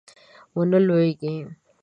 ونه 0.55 0.79
لویږي 0.87 1.33